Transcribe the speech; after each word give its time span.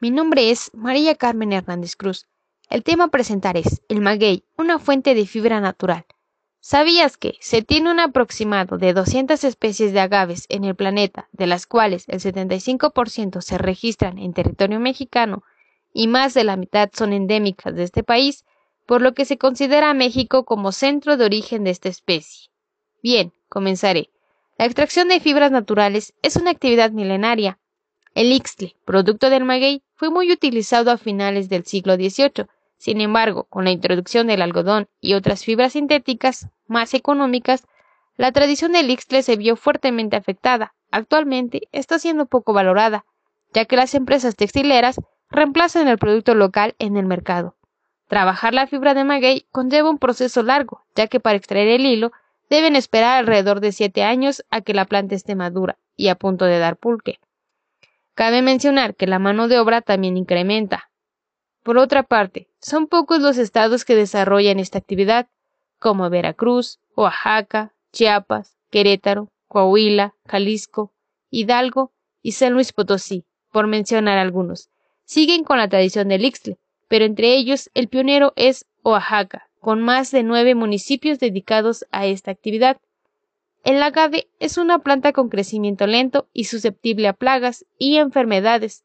Mi 0.00 0.10
nombre 0.10 0.50
es 0.50 0.72
María 0.74 1.14
Carmen 1.14 1.52
Hernández 1.52 1.94
Cruz. 1.94 2.26
El 2.68 2.82
tema 2.82 3.04
a 3.04 3.08
presentar 3.08 3.56
es 3.56 3.80
el 3.88 4.00
maguey, 4.00 4.42
una 4.58 4.80
fuente 4.80 5.14
de 5.14 5.24
fibra 5.24 5.60
natural. 5.60 6.04
¿Sabías 6.58 7.16
que 7.16 7.34
se 7.40 7.62
tiene 7.62 7.92
un 7.92 8.00
aproximado 8.00 8.76
de 8.76 8.92
200 8.92 9.44
especies 9.44 9.92
de 9.92 10.00
agaves 10.00 10.46
en 10.48 10.64
el 10.64 10.74
planeta, 10.74 11.28
de 11.30 11.46
las 11.46 11.68
cuales 11.68 12.06
el 12.08 12.18
75% 12.18 13.40
se 13.40 13.56
registran 13.56 14.18
en 14.18 14.32
territorio 14.32 14.80
mexicano 14.80 15.44
y 15.94 16.08
más 16.08 16.34
de 16.34 16.42
la 16.42 16.56
mitad 16.56 16.90
son 16.92 17.12
endémicas 17.12 17.72
de 17.76 17.84
este 17.84 18.02
país, 18.02 18.44
por 18.84 19.00
lo 19.00 19.14
que 19.14 19.24
se 19.24 19.38
considera 19.38 19.90
a 19.90 19.94
México 19.94 20.44
como 20.44 20.72
centro 20.72 21.16
de 21.16 21.24
origen 21.24 21.62
de 21.62 21.70
esta 21.70 21.88
especie? 21.88 22.50
Bien, 23.00 23.32
comenzaré. 23.48 24.10
La 24.58 24.64
extracción 24.64 25.06
de 25.06 25.20
fibras 25.20 25.52
naturales 25.52 26.14
es 26.22 26.34
una 26.34 26.50
actividad 26.50 26.90
milenaria, 26.90 27.60
el 28.16 28.32
ixtle, 28.32 28.74
producto 28.86 29.28
del 29.28 29.44
maguey, 29.44 29.82
fue 29.94 30.08
muy 30.08 30.32
utilizado 30.32 30.90
a 30.90 30.96
finales 30.96 31.50
del 31.50 31.66
siglo 31.66 31.96
XVIII. 31.96 32.46
Sin 32.78 33.02
embargo, 33.02 33.44
con 33.44 33.64
la 33.64 33.72
introducción 33.72 34.26
del 34.26 34.40
algodón 34.40 34.88
y 35.02 35.12
otras 35.12 35.44
fibras 35.44 35.74
sintéticas 35.74 36.48
más 36.66 36.94
económicas, 36.94 37.66
la 38.16 38.32
tradición 38.32 38.72
del 38.72 38.88
ixtle 38.88 39.22
se 39.22 39.36
vio 39.36 39.54
fuertemente 39.54 40.16
afectada. 40.16 40.72
Actualmente 40.90 41.68
está 41.72 41.98
siendo 41.98 42.24
poco 42.24 42.54
valorada, 42.54 43.04
ya 43.52 43.66
que 43.66 43.76
las 43.76 43.94
empresas 43.94 44.34
textileras 44.34 44.96
reemplazan 45.28 45.86
el 45.86 45.98
producto 45.98 46.34
local 46.34 46.74
en 46.78 46.96
el 46.96 47.04
mercado. 47.04 47.54
Trabajar 48.08 48.54
la 48.54 48.66
fibra 48.66 48.94
de 48.94 49.04
maguey 49.04 49.46
conlleva 49.52 49.90
un 49.90 49.98
proceso 49.98 50.42
largo, 50.42 50.86
ya 50.94 51.06
que 51.06 51.20
para 51.20 51.36
extraer 51.36 51.68
el 51.68 51.84
hilo 51.84 52.12
deben 52.48 52.76
esperar 52.76 53.18
alrededor 53.18 53.60
de 53.60 53.72
siete 53.72 54.04
años 54.04 54.42
a 54.48 54.62
que 54.62 54.72
la 54.72 54.86
planta 54.86 55.14
esté 55.14 55.34
madura 55.34 55.76
y 55.96 56.08
a 56.08 56.14
punto 56.14 56.46
de 56.46 56.58
dar 56.58 56.78
pulque. 56.78 57.20
Cabe 58.16 58.40
mencionar 58.40 58.96
que 58.96 59.06
la 59.06 59.18
mano 59.18 59.46
de 59.46 59.58
obra 59.58 59.82
también 59.82 60.16
incrementa. 60.16 60.90
Por 61.62 61.76
otra 61.76 62.02
parte, 62.02 62.48
son 62.62 62.86
pocos 62.86 63.20
los 63.20 63.36
estados 63.36 63.84
que 63.84 63.94
desarrollan 63.94 64.58
esta 64.58 64.78
actividad, 64.78 65.28
como 65.78 66.08
Veracruz, 66.08 66.80
Oaxaca, 66.96 67.74
Chiapas, 67.92 68.56
Querétaro, 68.70 69.28
Coahuila, 69.48 70.14
Jalisco, 70.26 70.94
Hidalgo 71.28 71.92
y 72.22 72.32
San 72.32 72.54
Luis 72.54 72.72
Potosí, 72.72 73.26
por 73.52 73.66
mencionar 73.66 74.16
algunos. 74.16 74.70
Siguen 75.04 75.44
con 75.44 75.58
la 75.58 75.68
tradición 75.68 76.08
del 76.08 76.24
Ixtle, 76.24 76.56
pero 76.88 77.04
entre 77.04 77.34
ellos 77.34 77.68
el 77.74 77.88
pionero 77.88 78.32
es 78.34 78.64
Oaxaca, 78.82 79.50
con 79.60 79.82
más 79.82 80.10
de 80.10 80.22
nueve 80.22 80.54
municipios 80.54 81.18
dedicados 81.18 81.84
a 81.90 82.06
esta 82.06 82.30
actividad. 82.30 82.78
El 83.66 83.82
agave 83.82 84.30
es 84.38 84.58
una 84.58 84.78
planta 84.78 85.12
con 85.12 85.28
crecimiento 85.28 85.88
lento 85.88 86.28
y 86.32 86.44
susceptible 86.44 87.08
a 87.08 87.14
plagas 87.14 87.66
y 87.78 87.96
enfermedades. 87.96 88.84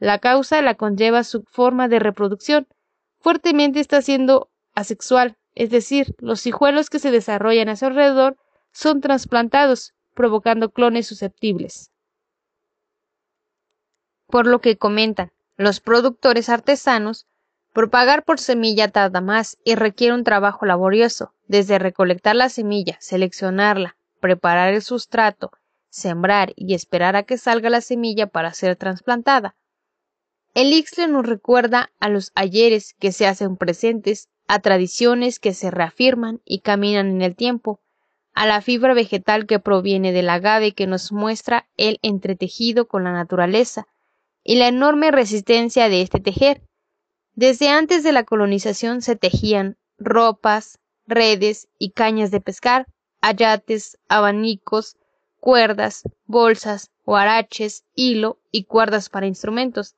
La 0.00 0.18
causa 0.18 0.60
la 0.62 0.74
conlleva 0.74 1.22
su 1.22 1.44
forma 1.44 1.86
de 1.86 2.00
reproducción. 2.00 2.66
Fuertemente 3.20 3.78
está 3.78 4.02
siendo 4.02 4.50
asexual, 4.74 5.36
es 5.54 5.70
decir, 5.70 6.16
los 6.18 6.44
hijuelos 6.44 6.90
que 6.90 6.98
se 6.98 7.12
desarrollan 7.12 7.68
a 7.68 7.76
su 7.76 7.86
alrededor 7.86 8.36
son 8.72 9.00
trasplantados, 9.00 9.94
provocando 10.12 10.72
clones 10.72 11.06
susceptibles. 11.06 11.92
Por 14.26 14.48
lo 14.48 14.60
que 14.60 14.76
comentan, 14.76 15.30
los 15.56 15.78
productores 15.78 16.48
artesanos, 16.48 17.28
propagar 17.72 18.24
por 18.24 18.40
semilla 18.40 18.88
tarda 18.88 19.20
más 19.20 19.56
y 19.62 19.76
requiere 19.76 20.14
un 20.14 20.24
trabajo 20.24 20.66
laborioso, 20.66 21.32
desde 21.46 21.78
recolectar 21.78 22.34
la 22.34 22.48
semilla, 22.48 22.96
seleccionarla, 22.98 23.95
preparar 24.20 24.74
el 24.74 24.82
sustrato, 24.82 25.50
sembrar 25.88 26.52
y 26.56 26.74
esperar 26.74 27.16
a 27.16 27.22
que 27.22 27.38
salga 27.38 27.70
la 27.70 27.80
semilla 27.80 28.26
para 28.26 28.52
ser 28.52 28.76
trasplantada. 28.76 29.56
El 30.54 30.72
Ixtle 30.72 31.08
nos 31.08 31.26
recuerda 31.26 31.90
a 32.00 32.08
los 32.08 32.32
ayeres 32.34 32.94
que 32.98 33.12
se 33.12 33.26
hacen 33.26 33.56
presentes, 33.56 34.28
a 34.48 34.60
tradiciones 34.60 35.38
que 35.38 35.52
se 35.52 35.70
reafirman 35.70 36.40
y 36.44 36.60
caminan 36.60 37.08
en 37.08 37.22
el 37.22 37.36
tiempo, 37.36 37.80
a 38.32 38.46
la 38.46 38.60
fibra 38.60 38.94
vegetal 38.94 39.46
que 39.46 39.58
proviene 39.58 40.12
del 40.12 40.28
agave 40.28 40.72
que 40.72 40.86
nos 40.86 41.12
muestra 41.12 41.68
el 41.76 41.98
entretejido 42.02 42.86
con 42.86 43.04
la 43.04 43.12
naturaleza 43.12 43.86
y 44.44 44.56
la 44.56 44.68
enorme 44.68 45.10
resistencia 45.10 45.88
de 45.88 46.02
este 46.02 46.20
tejer. 46.20 46.62
Desde 47.34 47.68
antes 47.68 48.02
de 48.02 48.12
la 48.12 48.24
colonización 48.24 49.02
se 49.02 49.16
tejían 49.16 49.76
ropas, 49.98 50.78
redes 51.06 51.68
y 51.78 51.90
cañas 51.90 52.30
de 52.30 52.40
pescar, 52.40 52.86
ayates, 53.26 53.98
abanicos, 54.08 54.96
cuerdas, 55.40 56.02
bolsas, 56.26 56.92
huaraches, 57.04 57.84
hilo 57.96 58.38
y 58.52 58.64
cuerdas 58.64 59.08
para 59.08 59.26
instrumentos. 59.26 59.96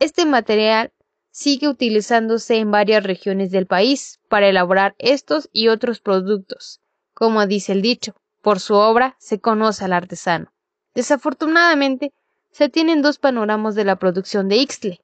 Este 0.00 0.26
material 0.26 0.92
sigue 1.30 1.68
utilizándose 1.68 2.56
en 2.56 2.72
varias 2.72 3.04
regiones 3.04 3.52
del 3.52 3.66
país 3.66 4.20
para 4.28 4.48
elaborar 4.48 4.96
estos 4.98 5.48
y 5.52 5.68
otros 5.68 6.00
productos. 6.00 6.80
Como 7.14 7.46
dice 7.46 7.70
el 7.70 7.82
dicho, 7.82 8.16
por 8.42 8.58
su 8.58 8.74
obra 8.74 9.16
se 9.20 9.40
conoce 9.40 9.84
al 9.84 9.92
artesano. 9.92 10.52
Desafortunadamente, 10.92 12.12
se 12.50 12.68
tienen 12.68 13.00
dos 13.00 13.18
panoramas 13.18 13.76
de 13.76 13.84
la 13.84 13.96
producción 13.96 14.48
de 14.48 14.56
Ixtle. 14.56 15.00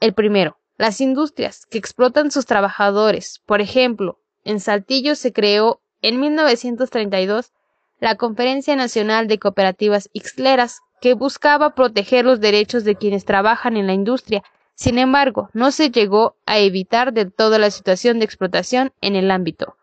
El 0.00 0.14
primero, 0.14 0.58
las 0.78 1.00
industrias 1.00 1.64
que 1.66 1.78
explotan 1.78 2.32
sus 2.32 2.46
trabajadores. 2.46 3.40
Por 3.46 3.60
ejemplo, 3.60 4.18
en 4.42 4.58
Saltillo 4.58 5.14
se 5.14 5.32
creó 5.32 5.81
en 6.02 6.20
1932 6.20 7.52
la 8.00 8.16
Conferencia 8.16 8.74
Nacional 8.74 9.28
de 9.28 9.38
Cooperativas 9.38 10.10
Ixtleras, 10.12 10.80
que 11.00 11.14
buscaba 11.14 11.76
proteger 11.76 12.24
los 12.24 12.40
derechos 12.40 12.82
de 12.82 12.96
quienes 12.96 13.24
trabajan 13.24 13.76
en 13.76 13.86
la 13.86 13.92
industria. 13.92 14.42
Sin 14.74 14.98
embargo, 14.98 15.50
no 15.52 15.70
se 15.70 15.90
llegó 15.90 16.34
a 16.44 16.58
evitar 16.58 17.12
del 17.12 17.32
todo 17.32 17.58
la 17.60 17.70
situación 17.70 18.18
de 18.18 18.24
explotación 18.24 18.92
en 19.00 19.14
el 19.14 19.30
ámbito. 19.30 19.76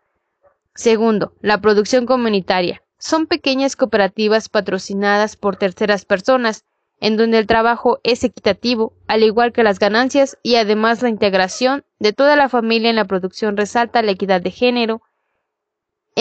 Segundo, 0.76 1.34
la 1.42 1.62
producción 1.62 2.06
comunitaria. 2.06 2.82
Son 2.98 3.26
pequeñas 3.26 3.78
cooperativas 3.78 4.50
patrocinadas 4.50 5.38
por 5.38 5.56
terceras 5.56 6.04
personas, 6.04 6.66
en 7.00 7.16
donde 7.16 7.38
el 7.38 7.48
trabajo 7.48 8.00
es 8.04 8.26
equitativo, 8.26 8.94
al 9.08 9.24
igual 9.24 9.54
que 9.54 9.64
las 9.64 9.80
ganancias 9.80 10.38
y 10.44 10.56
además 10.56 11.02
la 11.02 11.08
integración 11.08 11.86
de 12.00 12.12
toda 12.12 12.36
la 12.36 12.50
familia 12.50 12.90
en 12.90 12.98
la 12.98 13.06
producción 13.06 13.56
resalta 13.56 14.02
la 14.02 14.12
equidad 14.12 14.42
de 14.42 14.52
género, 14.52 15.02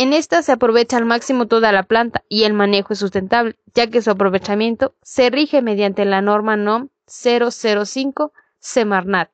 en 0.00 0.12
esta 0.12 0.42
se 0.42 0.52
aprovecha 0.52 0.96
al 0.96 1.06
máximo 1.06 1.48
toda 1.48 1.72
la 1.72 1.82
planta 1.82 2.22
y 2.28 2.44
el 2.44 2.52
manejo 2.52 2.92
es 2.92 3.00
sustentable, 3.00 3.56
ya 3.74 3.88
que 3.88 4.00
su 4.00 4.12
aprovechamiento 4.12 4.94
se 5.02 5.28
rige 5.28 5.60
mediante 5.60 6.04
la 6.04 6.22
norma 6.22 6.56
NOM 6.56 6.90
005 7.08 8.32
Semarnat. 8.60 9.28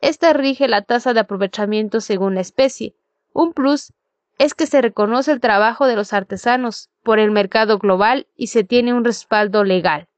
Esta 0.00 0.32
rige 0.32 0.66
la 0.66 0.82
tasa 0.82 1.14
de 1.14 1.20
aprovechamiento 1.20 2.00
según 2.00 2.34
la 2.34 2.40
especie. 2.40 2.96
Un 3.32 3.52
plus 3.52 3.92
es 4.38 4.54
que 4.54 4.66
se 4.66 4.82
reconoce 4.82 5.30
el 5.30 5.38
trabajo 5.38 5.86
de 5.86 5.94
los 5.94 6.12
artesanos 6.12 6.90
por 7.04 7.20
el 7.20 7.30
mercado 7.30 7.78
global 7.78 8.26
y 8.34 8.48
se 8.48 8.64
tiene 8.64 8.94
un 8.94 9.04
respaldo 9.04 9.62
legal. 9.62 10.08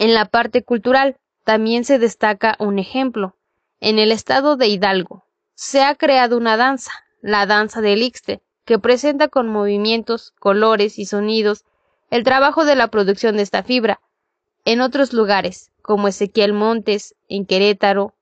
En 0.00 0.12
la 0.12 0.24
parte 0.24 0.64
cultural 0.64 1.18
también 1.44 1.84
se 1.84 2.00
destaca 2.00 2.56
un 2.58 2.80
ejemplo. 2.80 3.36
En 3.78 4.00
el 4.00 4.10
estado 4.10 4.56
de 4.56 4.66
Hidalgo 4.66 5.24
se 5.54 5.84
ha 5.84 5.94
creado 5.94 6.36
una 6.36 6.56
danza, 6.56 6.90
la 7.28 7.46
danza 7.46 7.80
del 7.80 8.02
Ixte, 8.02 8.40
que 8.64 8.78
presenta 8.78 9.28
con 9.28 9.48
movimientos, 9.48 10.32
colores 10.38 10.98
y 10.98 11.06
sonidos 11.06 11.64
el 12.10 12.24
trabajo 12.24 12.64
de 12.64 12.74
la 12.74 12.88
producción 12.88 13.36
de 13.36 13.42
esta 13.42 13.62
fibra. 13.62 14.00
En 14.64 14.80
otros 14.80 15.12
lugares, 15.12 15.70
como 15.82 16.08
Ezequiel 16.08 16.52
Montes, 16.52 17.14
en 17.28 17.44
Querétaro, 17.44 18.14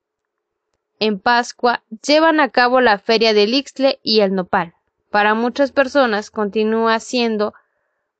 en 0.98 1.20
Pascua, 1.20 1.82
llevan 2.04 2.40
a 2.40 2.48
cabo 2.50 2.80
la 2.80 2.98
feria 2.98 3.32
del 3.32 3.54
Ixtle 3.54 4.00
y 4.02 4.20
el 4.20 4.34
nopal. 4.34 4.74
Para 5.10 5.34
muchas 5.34 5.72
personas 5.72 6.30
continúa 6.30 6.98
siendo 7.00 7.54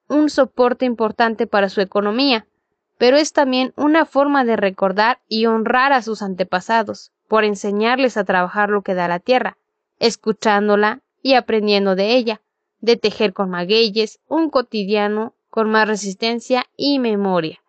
un 0.09 0.31
soporte 0.31 0.85
importante 0.85 1.47
para 1.47 1.69
su 1.69 1.81
economía, 1.81 2.47
pero 2.97 3.17
es 3.17 3.33
también 3.33 3.73
una 3.77 4.05
forma 4.05 4.45
de 4.45 4.57
recordar 4.57 5.21
y 5.29 5.47
honrar 5.47 5.93
a 5.93 6.03
sus 6.03 6.23
antepasados, 6.23 7.13
por 7.29 7.45
enseñarles 7.45 8.17
a 8.17 8.25
trabajar 8.25 8.71
lo 8.71 8.83
que 8.83 8.95
da 8.95 9.09
la 9.09 9.19
tierra 9.19 9.57
escuchándola 9.99 11.03
y 11.23 11.35
aprendiendo 11.35 11.97
de 11.97 12.17
ella, 12.17 12.43
de 12.81 12.97
tejer 12.97 13.33
con 13.33 13.51
magueyes, 13.51 14.21
un 14.29 14.51
cotidiano 14.51 15.35
con 15.51 15.71
más 15.71 15.89
resistencia 15.89 16.67
y 16.77 16.99
memoria. 16.99 17.61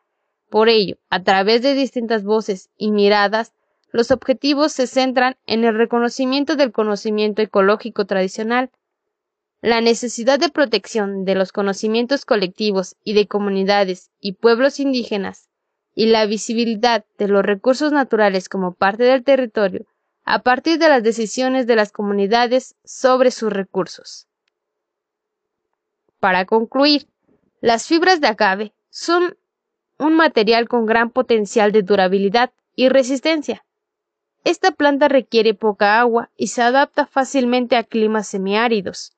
Por 0.50 0.70
ello, 0.70 0.98
a 1.10 1.24
través 1.24 1.62
de 1.62 1.74
distintas 1.74 2.24
voces 2.24 2.70
y 2.78 2.92
miradas, 2.92 3.54
los 3.92 4.12
objetivos 4.12 4.74
se 4.74 4.88
centran 4.88 5.38
en 5.46 5.64
el 5.64 5.76
reconocimiento 5.76 6.56
del 6.56 6.72
conocimiento 6.72 7.42
ecológico 7.42 8.06
tradicional, 8.06 8.70
la 9.62 9.82
necesidad 9.82 10.40
de 10.40 10.50
protección 10.50 11.26
de 11.26 11.36
los 11.36 11.52
conocimientos 11.52 12.26
colectivos 12.26 12.96
y 13.04 13.14
de 13.14 13.28
comunidades 13.28 14.12
y 14.20 14.34
pueblos 14.34 14.80
indígenas, 14.80 15.50
y 15.96 16.08
la 16.08 16.26
visibilidad 16.28 17.06
de 17.18 17.28
los 17.28 17.44
recursos 17.44 17.92
naturales 17.92 18.50
como 18.50 18.74
parte 18.74 19.04
del 19.04 19.24
territorio 19.24 19.88
a 20.30 20.40
partir 20.40 20.78
de 20.78 20.90
las 20.90 21.04
decisiones 21.04 21.68
de 21.68 21.78
las 21.78 21.94
comunidades 21.94 22.76
sobre 22.84 23.32
sus 23.32 23.52
recursos. 23.52 24.28
Para 26.20 26.44
concluir, 26.44 27.08
las 27.62 27.88
fibras 27.88 28.20
de 28.20 28.28
agave 28.28 28.74
son 28.90 29.38
un 29.98 30.16
material 30.16 30.68
con 30.68 30.86
gran 30.86 31.12
potencial 31.12 31.72
de 31.72 31.82
durabilidad 31.82 32.52
y 32.76 32.90
resistencia. 32.90 33.64
Esta 34.44 34.72
planta 34.72 35.08
requiere 35.08 35.54
poca 35.54 35.98
agua 35.98 36.30
y 36.36 36.48
se 36.48 36.62
adapta 36.62 37.06
fácilmente 37.06 37.78
a 37.78 37.86
climas 37.86 38.28
semiáridos. 38.28 39.14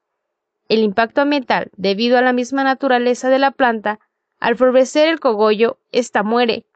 El 0.67 0.83
impacto 0.83 1.21
ambiental, 1.21 1.71
debido 1.75 2.19
a 2.19 2.21
la 2.21 2.33
misma 2.33 2.63
naturaleza 2.63 3.29
de 3.29 3.39
la 3.39 3.50
planta, 3.50 4.00
al 4.39 4.57
florecer 4.57 5.09
el 5.09 5.19
cogollo, 5.19 5.79
ésta 5.91 6.21
muere, 6.21 6.67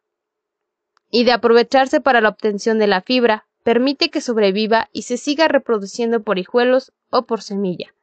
y 1.12 1.24
de 1.24 1.34
aprovecharse 1.34 2.02
para 2.02 2.20
la 2.20 2.30
obtención 2.30 2.80
de 2.80 2.88
la 2.88 3.02
fibra, 3.02 3.46
permite 3.64 4.10
que 4.10 4.22
sobreviva 4.22 4.90
y 4.92 5.04
se 5.04 5.18
siga 5.18 5.48
reproduciendo 5.48 6.22
por 6.22 6.38
hijuelos 6.38 6.92
o 7.10 7.24
por 7.24 7.42
semilla. 7.42 7.94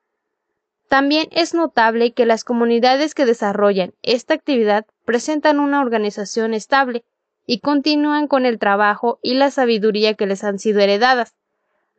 También 0.88 1.28
es 1.30 1.54
notable 1.54 2.12
que 2.12 2.26
las 2.26 2.42
comunidades 2.42 3.14
que 3.14 3.24
desarrollan 3.24 3.94
esta 4.02 4.34
actividad 4.34 4.86
presentan 5.04 5.60
una 5.60 5.80
organización 5.80 6.52
estable 6.52 7.04
y 7.46 7.60
continúan 7.60 8.26
con 8.26 8.44
el 8.44 8.58
trabajo 8.58 9.20
y 9.22 9.34
la 9.34 9.52
sabiduría 9.52 10.14
que 10.14 10.26
les 10.26 10.42
han 10.42 10.58
sido 10.58 10.80
heredadas, 10.80 11.36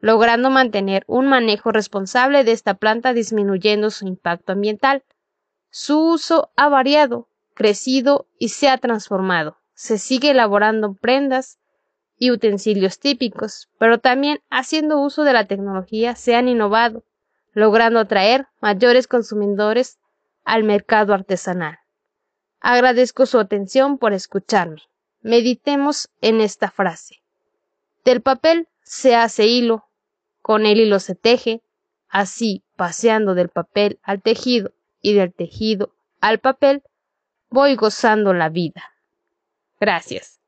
logrando 0.02 0.50
mantener 0.50 1.06
un 1.08 1.28
manejo 1.28 1.72
responsable 1.72 2.44
de 2.44 2.52
esta 2.52 2.74
planta 2.74 3.14
disminuyendo 3.14 3.92
su 3.92 4.08
impacto 4.08 4.52
ambiental. 4.52 5.04
Su 5.70 6.00
uso 6.00 6.52
ha 6.58 6.68
variado, 6.68 7.30
crecido 7.54 8.28
y 8.40 8.50
se 8.50 8.68
ha 8.68 8.78
transformado. 8.78 9.56
Se 9.74 10.00
sigue 10.00 10.32
elaborando 10.32 10.96
prendas, 10.96 11.60
y 12.22 12.30
utensilios 12.30 13.00
típicos, 13.00 13.68
pero 13.80 13.98
también 13.98 14.44
haciendo 14.52 15.00
uso 15.00 15.24
de 15.24 15.34
la 15.34 15.48
tecnología 15.48 16.16
se 16.16 16.36
han 16.36 16.48
innovado, 16.48 17.04
logrando 17.52 18.00
atraer 18.00 18.46
mayores 18.62 19.08
consumidores 19.08 19.98
al 20.44 20.64
mercado 20.64 21.16
artesanal. 21.16 21.80
Agradezco 22.60 23.26
su 23.26 23.40
atención 23.40 23.98
por 23.98 24.14
escucharme. 24.14 24.84
Meditemos 25.22 26.10
en 26.22 26.42
esta 26.42 26.70
frase. 26.70 27.24
Del 28.06 28.22
papel 28.22 28.68
se 28.84 29.16
hace 29.16 29.48
hilo, 29.48 29.88
con 30.44 30.68
el 30.68 30.80
hilo 30.80 31.00
se 31.00 31.16
teje, 31.16 31.64
así 32.08 32.64
paseando 32.76 33.34
del 33.34 33.50
papel 33.50 34.00
al 34.04 34.22
tejido 34.22 34.74
y 35.02 35.16
del 35.16 35.34
tejido 35.34 35.96
al 36.20 36.38
papel, 36.38 36.84
voy 37.50 37.76
gozando 37.76 38.32
la 38.36 38.50
vida. 38.50 38.84
Gracias. 39.80 40.41